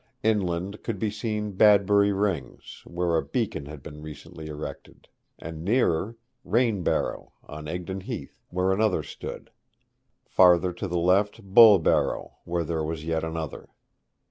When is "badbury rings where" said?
1.51-3.15